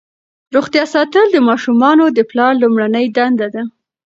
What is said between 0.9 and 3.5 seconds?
ساتل د ماشومانو د پلار لومړنۍ دنده